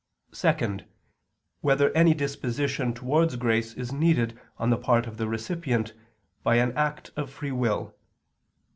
(2) 0.31 0.79
Whether 1.61 1.91
any 1.91 2.15
disposition 2.15 2.91
towards 2.91 3.35
grace 3.35 3.75
is 3.75 3.91
needed 3.93 4.35
on 4.57 4.71
the 4.71 4.77
part 4.77 5.05
of 5.05 5.17
the 5.17 5.27
recipient, 5.27 5.93
by 6.41 6.55
an 6.55 6.75
act 6.75 7.11
of 7.15 7.29
free 7.29 7.51
will? 7.51 7.93